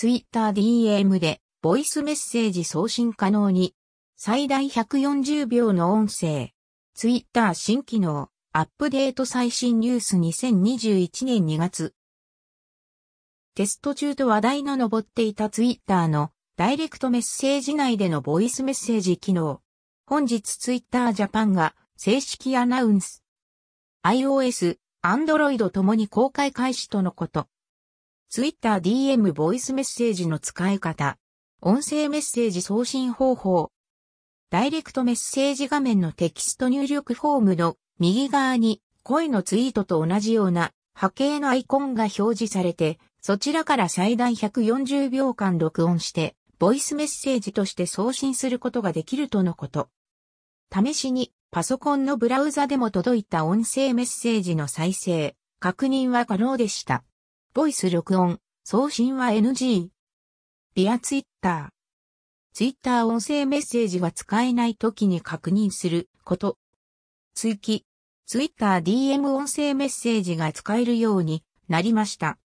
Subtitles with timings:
[0.00, 3.74] Twitter DM でボイスメッセージ送信可能に。
[4.14, 6.52] 最大140秒の音声。
[6.94, 8.28] Twitter 新機能。
[8.52, 11.94] アップデート最新ニュース2021年2月。
[13.56, 19.62] テスト中と話題の上っていた Twitter のダイレクトメッセージ内でのボイスメッセージ機能。
[20.06, 23.24] 本日 Twitter Japan が正式アナウンス。
[24.04, 27.48] iOS、Android ともに公開開始とのこと。
[28.30, 31.16] Twitter DM ボイスメッセージの使い方。
[31.62, 33.70] 音声メッセージ送信方法。
[34.50, 49.88] ダイレクトメッセージ画面のテキスト入力フォームの右側に声のツイートと同じような波形のアイコンが表示されて、そちらから最大140秒間録音して、ボイスメッセージとして送信することができるとのこと。
[50.70, 57.04] 試しにパソコンのブラウザでも届いた音声メッセージの再生、確認は可能でした。
[57.58, 59.88] ボイス録音、送信は NG。
[60.76, 61.68] ビアツイッター。
[62.54, 66.56] ツイッター音声メッセージが使えない時に確認すること。
[67.34, 67.84] 追記。
[68.26, 72.38] ツイッター DM 音声メッセージが使えるようになりました。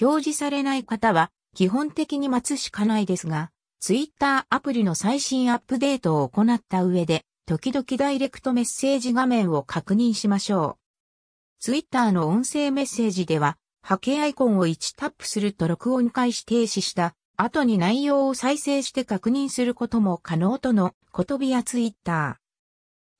[0.00, 11.60] 表示されない方は基本的に待つしかないですが、ツイッターアプリの最新アップデートを行った上で、時々ダイレクトメッセージ画面を確認しましょう。
[11.60, 22.44] ツイッターの音声メッセージでは、波形アイコンを1タップすると録音開始停止した後に内容を再生して確認することも可能とのことビアツイッター。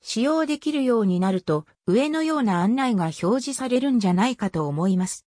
[0.01, 5.27] 使用できるようになると、上のような案内が表示されるんじゃないかと思います。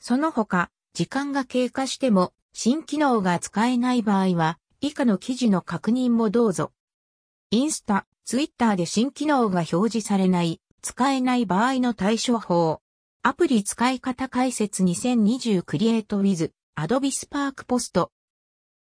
[0.00, 6.72] その他、時間が経過しても、新機能が使えない場合は、以下の記事の確認もどうぞ。
[7.50, 12.80] インスタ、ツイッターで新機能が表示されない、使えない場合の対処法。
[13.26, 18.12] アプリ使い方解説2020クリエイトウィズ、アドビスパークポスト。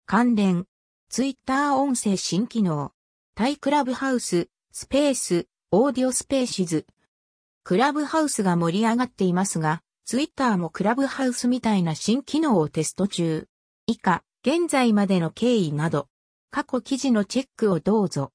[0.05, 0.65] 関連、
[1.09, 2.93] ツイッター音声新機能。
[3.35, 6.87] タイクラブハウス、スペース、オーディオスペーシズ。
[7.65, 13.49] クラブハウスが盛り上がっていますが、ツイッターもクラブハウスみたいな新機能をテスト中。
[13.87, 16.07] 以下、現在までの経緯など、
[16.49, 18.31] 過去記事のチェックをどうぞ。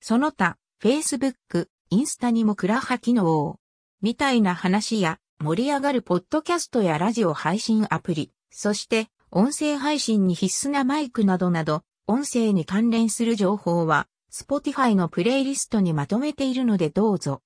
[0.00, 3.59] その他、Facebook、インスタにもクラハ機能を、
[4.02, 17.42] みたいな話や、盛り上がるポッドキャストやラジオ配信アプリ、そして、音声配信に必須なマイクなどなど、音声に関連する情報は、Spotify のプレイリストにまとめているのでどうぞ。